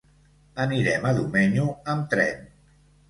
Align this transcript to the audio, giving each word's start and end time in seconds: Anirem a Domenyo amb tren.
Anirem 0.63 1.05
a 1.09 1.13
Domenyo 1.19 1.67
amb 1.95 2.09
tren. 2.15 2.43